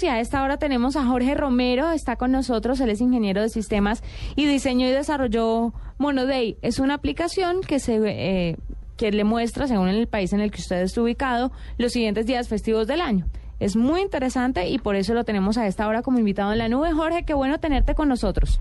y 0.00 0.06
a 0.06 0.20
esta 0.20 0.42
hora 0.42 0.56
tenemos 0.56 0.96
a 0.96 1.04
Jorge 1.04 1.34
Romero, 1.34 1.90
está 1.90 2.16
con 2.16 2.32
nosotros, 2.32 2.80
él 2.80 2.88
es 2.88 3.00
ingeniero 3.00 3.42
de 3.42 3.48
sistemas 3.48 4.02
y 4.36 4.46
diseñó 4.46 4.86
y 4.86 4.90
desarrolló 4.90 5.72
Monoday. 5.98 6.56
Es 6.62 6.78
una 6.78 6.94
aplicación 6.94 7.60
que 7.60 7.78
se 7.78 7.98
eh, 8.04 8.56
que 8.96 9.10
le 9.10 9.24
muestra, 9.24 9.66
según 9.66 9.88
el 9.88 10.06
país 10.06 10.32
en 10.32 10.40
el 10.40 10.50
que 10.50 10.60
usted 10.60 10.80
está 10.82 11.02
ubicado, 11.02 11.50
los 11.76 11.92
siguientes 11.92 12.26
días 12.26 12.48
festivos 12.48 12.86
del 12.86 13.00
año. 13.00 13.26
Es 13.60 13.76
muy 13.76 14.00
interesante 14.00 14.68
y 14.68 14.78
por 14.78 14.96
eso 14.96 15.12
lo 15.12 15.24
tenemos 15.24 15.58
a 15.58 15.66
esta 15.66 15.86
hora 15.88 16.02
como 16.02 16.18
invitado 16.18 16.52
en 16.52 16.58
la 16.58 16.68
nube. 16.68 16.92
Jorge, 16.92 17.24
qué 17.24 17.34
bueno 17.34 17.58
tenerte 17.58 17.94
con 17.94 18.08
nosotros. 18.08 18.60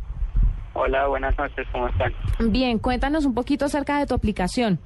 Hola, 0.74 1.08
buenas 1.08 1.38
noches, 1.38 1.68
¿cómo 1.72 1.88
están? 1.88 2.14
Bien, 2.52 2.80
cuéntanos 2.80 3.26
un 3.26 3.34
poquito 3.34 3.66
acerca 3.66 4.00
de 4.00 4.06
tu 4.06 4.16
aplicación. 4.16 4.80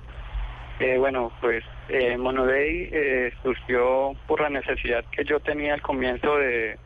Eh, 0.79 0.97
bueno, 0.97 1.31
pues 1.39 1.63
eh, 1.87 2.17
Monoday 2.17 2.89
eh, 2.91 3.33
surgió 3.41 4.13
por 4.27 4.41
la 4.41 4.49
necesidad 4.49 5.05
que 5.11 5.23
yo 5.23 5.39
tenía 5.39 5.73
al 5.73 5.81
comienzo 5.81 6.37
de, 6.37 6.77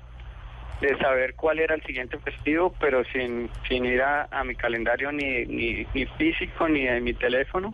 de 0.82 0.98
saber 1.00 1.34
cuál 1.36 1.60
era 1.60 1.74
el 1.74 1.84
siguiente 1.84 2.20
festivo, 2.20 2.74
pero 2.80 3.04
sin, 3.06 3.50
sin 3.68 3.86
ir 3.86 4.02
a, 4.04 4.28
mi 4.44 4.56
calendario 4.56 5.12
ni, 5.12 5.46
ni, 5.46 5.88
ni, 5.94 6.06
físico 6.06 6.68
ni 6.70 6.86
de 6.86 7.02
mi 7.02 7.14
teléfono, 7.14 7.74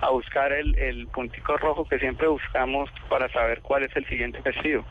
a 0.00 0.10
buscar 0.10 0.52
el, 0.52 0.78
el 0.78 1.08
puntico 1.08 1.58
rojo 1.58 1.84
que 1.84 1.98
siempre 1.98 2.26
buscamos 2.26 2.88
para 3.10 3.28
saber 3.30 3.60
cuál 3.60 3.84
es 3.84 3.94
el 3.96 4.06
siguiente 4.06 4.40
festivo. 4.42 4.84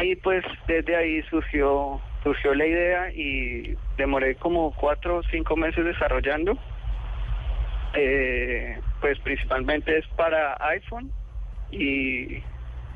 Y 0.00 0.16
pues 0.16 0.44
desde 0.66 0.96
ahí 0.96 1.22
surgió 1.30 1.98
surgió 2.22 2.54
la 2.54 2.66
idea 2.66 3.12
y 3.12 3.76
demoré 3.96 4.34
como 4.34 4.72
cuatro 4.72 5.18
o 5.18 5.22
cinco 5.30 5.56
meses 5.56 5.84
desarrollando. 5.84 6.58
Eh, 7.94 8.78
pues 9.00 9.18
principalmente 9.20 9.98
es 9.98 10.06
para 10.16 10.56
iPhone 10.68 11.10
y, 11.70 12.42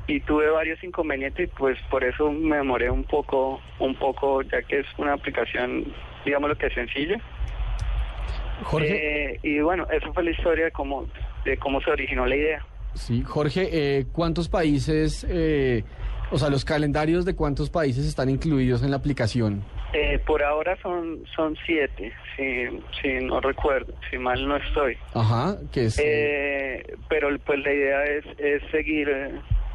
y 0.07 0.19
tuve 0.21 0.49
varios 0.49 0.83
inconvenientes 0.83 1.49
y 1.49 1.51
pues 1.57 1.77
por 1.89 2.03
eso 2.03 2.31
me 2.31 2.57
demoré 2.57 2.89
un 2.89 3.03
poco, 3.03 3.61
un 3.79 3.95
poco, 3.95 4.41
ya 4.43 4.61
que 4.61 4.79
es 4.79 4.87
una 4.97 5.13
aplicación, 5.13 5.93
digamos 6.25 6.49
lo 6.49 6.57
que 6.57 6.67
es 6.67 6.73
sencilla. 6.73 7.19
Jorge. 8.63 9.31
Eh, 9.31 9.39
y 9.43 9.59
bueno, 9.59 9.87
eso 9.91 10.13
fue 10.13 10.23
la 10.23 10.31
historia 10.31 10.65
de 10.65 10.71
cómo, 10.71 11.07
de 11.45 11.57
cómo 11.57 11.81
se 11.81 11.91
originó 11.91 12.25
la 12.25 12.35
idea. 12.35 12.65
Sí, 12.93 13.23
Jorge, 13.23 13.69
eh, 13.71 14.07
¿cuántos 14.11 14.49
países 14.49 15.25
eh, 15.29 15.83
o 16.31 16.37
sea, 16.37 16.49
los 16.49 16.63
calendarios 16.63 17.25
de 17.25 17.35
cuántos 17.35 17.69
países 17.69 18.05
están 18.05 18.29
incluidos 18.29 18.83
en 18.83 18.91
la 18.91 18.97
aplicación. 18.97 19.63
Eh, 19.91 20.19
por 20.25 20.43
ahora 20.43 20.77
son 20.83 21.23
son 21.35 21.57
siete, 21.65 22.13
si, 22.35 22.67
si 23.01 23.25
no 23.25 23.41
recuerdo, 23.41 23.91
si 24.09 24.19
mal 24.19 24.47
no 24.47 24.55
estoy. 24.57 24.95
Ajá, 25.15 25.57
que 25.71 25.85
es. 25.85 25.99
Eh, 25.99 26.95
pero 27.07 27.29
pues 27.39 27.59
la 27.59 27.73
idea 27.73 28.03
es, 28.03 28.25
es 28.37 28.61
seguir, 28.69 29.09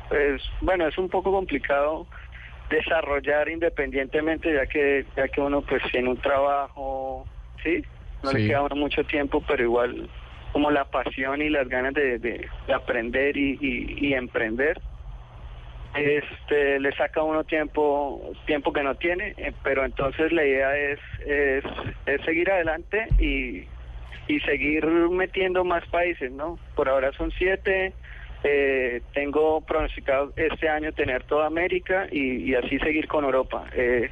pues 0.08 0.40
bueno, 0.60 0.86
es 0.86 0.96
un 0.98 1.08
poco 1.08 1.32
complicado 1.32 2.06
desarrollar 2.70 3.48
independientemente 3.48 4.54
ya 4.54 4.66
que 4.66 5.04
ya 5.16 5.26
que 5.28 5.40
uno 5.40 5.62
pues 5.62 5.82
tiene 5.90 6.10
un 6.10 6.18
trabajo, 6.18 7.26
sí, 7.64 7.82
no 8.22 8.32
le 8.32 8.46
queda 8.46 8.68
mucho 8.68 9.02
tiempo, 9.04 9.42
pero 9.46 9.64
igual 9.64 10.08
como 10.52 10.70
la 10.70 10.84
pasión 10.84 11.42
y 11.42 11.50
las 11.50 11.68
ganas 11.68 11.92
de, 11.94 12.20
de, 12.20 12.48
aprender 12.72 13.36
y, 13.36 13.58
y 13.60 14.14
emprender 14.14 14.80
este 15.94 16.80
le 16.80 16.92
saca 16.92 17.22
uno 17.22 17.44
tiempo 17.44 18.32
tiempo 18.46 18.72
que 18.72 18.82
no 18.82 18.94
tiene 18.96 19.34
eh, 19.36 19.52
pero 19.62 19.84
entonces 19.84 20.32
la 20.32 20.44
idea 20.44 20.76
es, 20.76 20.98
es, 21.26 21.64
seguir 22.24 22.50
adelante 22.50 23.06
y, 23.18 23.64
y 24.26 24.40
seguir 24.40 24.86
metiendo 24.86 25.64
más 25.64 25.86
países 25.86 26.32
no 26.32 26.58
por 26.74 26.88
ahora 26.88 27.12
son 27.12 27.30
siete 27.32 27.92
eh, 28.42 29.00
tengo 29.14 29.62
pronosticado 29.62 30.32
este 30.36 30.68
año 30.68 30.92
tener 30.92 31.22
toda 31.24 31.46
América 31.46 32.06
y, 32.10 32.50
y 32.50 32.54
así 32.54 32.78
seguir 32.80 33.08
con 33.08 33.24
Europa. 33.24 33.64
Eh, 33.72 34.10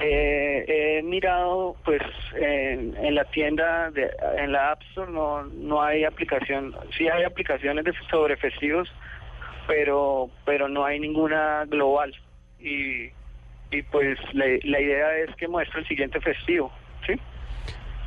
he 0.00 1.02
mirado 1.02 1.76
pues 1.84 2.02
en, 2.34 2.96
en 2.96 3.14
la 3.14 3.24
tienda 3.26 3.90
de, 3.90 4.10
en 4.38 4.50
la 4.50 4.72
App 4.72 4.82
Store 4.82 5.12
no 5.12 5.44
no 5.44 5.80
hay 5.80 6.02
aplicación 6.04 6.74
sí 6.96 7.08
hay 7.08 7.22
aplicaciones 7.22 7.84
de 7.84 7.92
sobre 8.10 8.36
festivos 8.36 8.90
pero 9.66 10.30
pero 10.44 10.68
no 10.68 10.84
hay 10.84 11.00
ninguna 11.00 11.64
global 11.66 12.14
y, 12.60 13.06
y 13.70 13.82
pues 13.90 14.18
la, 14.32 14.44
la 14.64 14.80
idea 14.80 15.18
es 15.18 15.34
que 15.36 15.48
muestre 15.48 15.80
el 15.80 15.88
siguiente 15.88 16.20
festivo, 16.20 16.70
¿sí? 17.06 17.14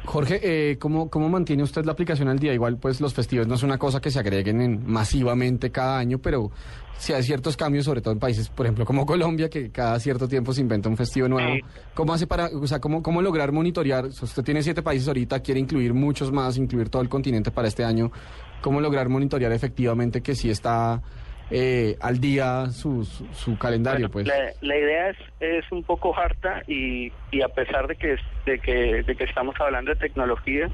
Jorge, 0.06 0.40
eh, 0.44 0.78
¿cómo, 0.78 1.10
¿cómo 1.10 1.30
mantiene 1.30 1.64
usted 1.64 1.84
la 1.84 1.92
aplicación 1.92 2.28
al 2.28 2.40
día? 2.40 2.54
Igual, 2.54 2.78
pues 2.78 3.02
los 3.02 3.14
festivos 3.14 3.48
no 3.48 3.56
es 3.56 3.64
una 3.64 3.78
cosa 3.78 4.00
que 4.00 4.12
se 4.12 4.20
agreguen 4.20 4.62
en, 4.62 4.86
masivamente 4.86 5.72
cada 5.72 5.98
año, 5.98 6.20
pero 6.20 6.52
si 6.98 7.14
hay 7.14 7.24
ciertos 7.24 7.58
cambios, 7.58 7.86
sobre 7.86 8.02
todo 8.02 8.14
en 8.14 8.20
países, 8.20 8.50
por 8.50 8.66
ejemplo, 8.66 8.86
como 8.86 9.06
Colombia, 9.16 9.50
que 9.50 9.72
cada 9.72 10.00
cierto 10.00 10.28
tiempo 10.28 10.54
se 10.54 10.62
inventa 10.62 10.90
un 10.90 10.98
festivo 10.98 11.28
nuevo. 11.28 11.56
¿Cómo 11.94 12.14
hace 12.14 12.28
para, 12.28 12.48
o 12.48 12.68
sea, 12.68 12.80
cómo, 12.80 13.02
cómo 13.02 13.22
lograr 13.22 13.52
monitorear? 13.52 14.06
usted 14.06 14.44
tiene 14.44 14.62
siete 14.62 14.82
países 14.82 15.08
ahorita, 15.08 15.40
quiere 15.42 15.60
incluir 15.60 15.94
muchos 15.94 16.32
más, 16.32 16.58
incluir 16.58 16.90
todo 16.90 17.02
el 17.02 17.10
continente 17.10 17.52
para 17.52 17.68
este 17.68 17.84
año. 17.84 18.12
¿Cómo 18.62 18.80
lograr 18.82 19.10
monitorear 19.10 19.52
efectivamente 19.52 20.22
que 20.22 20.36
sí 20.36 20.50
está 20.50 21.02
eh, 21.52 21.96
al 22.02 22.20
día 22.20 22.68
su, 22.68 23.06
su, 23.06 23.58
calendario, 23.58 24.10
pues. 24.10 24.28
La, 24.62 24.78
idea 24.78 25.10
es, 25.10 25.18
es 25.40 25.72
un 25.72 25.84
poco 25.84 26.18
harta 26.18 26.64
y, 26.68 27.12
y 27.32 27.42
a 27.42 27.50
pesar 27.50 27.88
de 27.88 27.96
que, 27.96 28.18
de 28.46 28.60
que, 28.60 29.04
de 29.04 29.16
que 29.16 29.24
estamos 29.24 29.56
hablando 29.60 29.92
de 29.92 29.98
tecnología, 29.98 30.70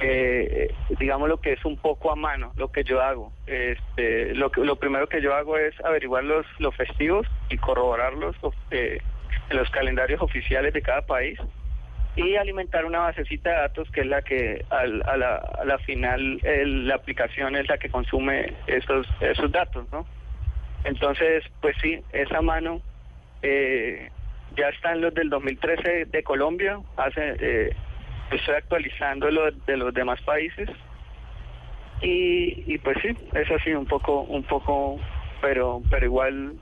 eh, 0.00 0.74
digamos 0.98 1.28
lo 1.28 1.40
que 1.40 1.54
es 1.54 1.64
un 1.64 1.78
poco 1.78 2.12
a 2.12 2.16
mano 2.16 2.52
lo 2.56 2.70
que 2.70 2.84
yo 2.84 3.00
hago. 3.00 3.32
Este, 3.46 4.34
lo, 4.34 4.50
que, 4.50 4.60
lo 4.62 4.76
primero 4.76 5.08
que 5.08 5.22
yo 5.22 5.34
hago 5.34 5.56
es 5.56 5.74
averiguar 5.84 6.24
los, 6.24 6.44
los 6.58 6.74
festivos 6.76 7.26
y 7.48 7.56
corroborarlos 7.56 8.36
eh, 8.70 9.00
en 9.48 9.56
los 9.56 9.70
calendarios 9.70 10.20
oficiales 10.20 10.74
de 10.74 10.82
cada 10.82 11.02
país 11.02 11.38
y 12.16 12.36
alimentar 12.36 12.84
una 12.86 13.00
basecita 13.00 13.50
de 13.50 13.56
datos 13.56 13.90
que 13.90 14.00
es 14.00 14.06
la 14.06 14.22
que 14.22 14.64
al, 14.70 15.02
a, 15.06 15.16
la, 15.18 15.36
a 15.36 15.64
la 15.66 15.78
final 15.78 16.40
la 16.42 16.94
aplicación 16.94 17.56
es 17.56 17.68
la 17.68 17.76
que 17.76 17.90
consume 17.90 18.54
esos, 18.66 19.06
esos 19.20 19.52
datos, 19.52 19.86
¿no? 19.92 20.06
Entonces, 20.84 21.44
pues 21.60 21.76
sí, 21.82 22.00
esa 22.12 22.40
mano 22.40 22.80
eh, 23.42 24.10
ya 24.56 24.68
están 24.70 25.02
los 25.02 25.12
del 25.12 25.28
2013 25.28 26.06
de 26.06 26.22
Colombia, 26.22 26.80
hace, 26.96 27.36
eh, 27.38 27.76
estoy 28.30 28.54
actualizando 28.54 29.30
lo 29.30 29.50
de 29.50 29.76
los 29.76 29.92
demás 29.92 30.20
países 30.22 30.70
y, 32.00 32.64
y 32.72 32.78
pues 32.78 32.96
sí, 33.02 33.08
es 33.34 33.50
así 33.50 33.72
un 33.72 33.86
poco, 33.86 34.22
un 34.22 34.42
poco, 34.42 34.98
pero, 35.42 35.82
pero 35.90 36.06
igual, 36.06 36.54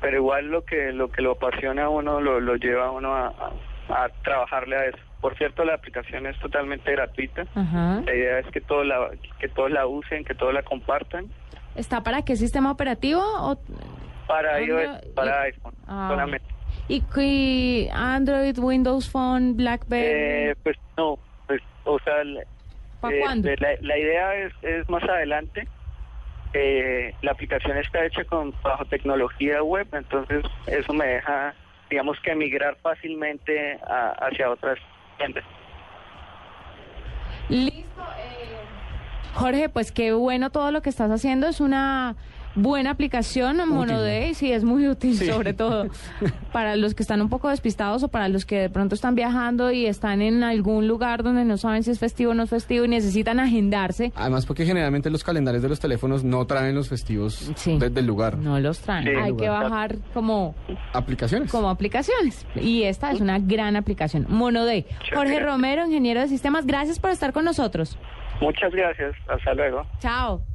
pero 0.00 0.18
igual 0.18 0.46
lo 0.46 0.64
que 0.64 0.92
lo 0.92 1.10
que 1.10 1.22
lo 1.22 1.32
apasiona 1.32 1.84
a 1.84 1.88
uno 1.88 2.20
lo, 2.20 2.38
lo 2.38 2.54
lleva 2.56 2.86
a 2.86 2.90
uno 2.92 3.14
a 3.14 3.34
trabajarle 4.22 4.76
a 4.76 4.84
eso. 4.86 4.98
Por 5.20 5.36
cierto, 5.36 5.64
la 5.64 5.74
aplicación 5.74 6.26
es 6.26 6.38
totalmente 6.38 6.92
gratuita. 6.92 7.44
La 7.54 8.14
idea 8.14 8.38
es 8.40 8.46
que 8.48 8.60
todos 8.60 8.86
la 8.86 9.10
que 9.38 9.48
todos 9.48 9.70
la 9.70 9.86
usen, 9.86 10.24
que 10.24 10.34
todos 10.34 10.52
la 10.52 10.62
compartan. 10.62 11.26
¿Está 11.76 12.02
para 12.02 12.22
qué 12.22 12.36
sistema 12.36 12.70
operativo? 12.70 13.20
O... 13.22 13.58
Para 14.26 14.60
iOS, 14.60 15.04
para 15.14 15.42
iPhone, 15.42 15.74
ah. 15.86 16.08
solamente. 16.10 16.46
¿Y 16.88 17.88
Android, 17.92 18.58
Windows 18.58 19.10
Phone, 19.10 19.56
BlackBerry? 19.56 20.50
Eh, 20.50 20.56
pues 20.62 20.76
no, 20.96 21.18
pues, 21.46 21.62
o 21.84 21.98
sea, 22.00 22.16
¿Para 23.00 23.14
eh, 23.16 23.78
La, 23.80 23.98
idea 23.98 24.34
es, 24.34 24.52
es 24.62 24.88
más 24.88 25.02
adelante. 25.04 25.66
Eh, 26.52 27.14
la 27.22 27.32
aplicación 27.32 27.76
está 27.78 28.04
hecha 28.04 28.24
con 28.24 28.54
bajo 28.62 28.84
tecnología 28.84 29.62
web, 29.62 29.88
entonces 29.92 30.44
eso 30.66 30.92
me 30.92 31.06
deja 31.06 31.54
digamos 31.90 32.18
que 32.20 32.32
emigrar 32.32 32.76
fácilmente 32.82 33.78
hacia 34.20 34.50
otras 34.50 34.78
tiendas. 35.18 35.44
Listo. 37.48 38.02
Eh, 38.18 38.56
Jorge, 39.34 39.68
pues 39.68 39.92
qué 39.92 40.12
bueno 40.12 40.50
todo 40.50 40.70
lo 40.70 40.82
que 40.82 40.90
estás 40.90 41.10
haciendo. 41.10 41.46
Es 41.46 41.60
una 41.60 42.16
buena 42.54 42.90
aplicación, 42.90 43.56
Monoday, 43.68 44.34
sí, 44.34 44.52
es 44.52 44.64
muy 44.64 44.88
útil, 44.88 45.16
sobre 45.16 45.54
todo 45.54 45.86
para 46.52 46.76
los 46.76 46.94
que 46.94 47.02
están 47.02 47.20
un 47.20 47.28
poco 47.28 47.48
despistados 47.48 48.02
o 48.02 48.08
para 48.08 48.28
los 48.28 48.44
que 48.44 48.60
de 48.60 48.70
pronto 48.70 48.94
están 48.94 49.14
viajando 49.14 49.72
y 49.72 49.86
están 49.86 50.22
en 50.22 50.42
algún 50.42 50.88
lugar 50.88 51.22
donde 51.22 51.44
no 51.44 51.56
saben 51.56 51.82
si 51.82 51.90
es 51.90 51.98
festivo 51.98 52.32
o 52.32 52.34
no 52.34 52.44
es 52.44 52.50
festivo 52.50 52.84
y 52.84 52.88
necesitan 52.88 53.40
agendarse. 53.40 54.12
Además, 54.14 54.46
porque 54.46 54.64
generalmente 54.64 55.10
los 55.10 55.24
calendarios 55.24 55.62
de 55.62 55.68
los 55.68 55.80
teléfonos 55.80 56.24
no 56.24 56.46
traen 56.46 56.74
los 56.74 56.88
festivos 56.88 57.52
desde 57.64 58.00
el 58.00 58.06
lugar. 58.06 58.36
No 58.38 58.58
los 58.60 58.80
traen. 58.80 59.16
Hay 59.16 59.36
que 59.36 59.48
bajar 59.48 59.96
como 60.12 60.54
aplicaciones. 60.92 61.50
Como 61.50 61.68
aplicaciones. 61.68 62.46
Y 62.54 62.84
esta 62.84 63.10
es 63.12 63.20
una 63.20 63.38
gran 63.38 63.76
aplicación. 63.76 64.26
Monoday. 64.28 64.86
Jorge 65.14 65.40
Romero, 65.40 65.86
ingeniero 65.86 66.20
de 66.20 66.28
sistemas, 66.28 66.66
gracias 66.66 66.98
por 66.98 67.10
estar 67.10 67.32
con 67.32 67.44
nosotros. 67.44 67.98
Muchas 68.40 68.72
gracias. 68.72 69.14
Hasta 69.28 69.54
luego. 69.54 69.86
Chao. 70.00 70.53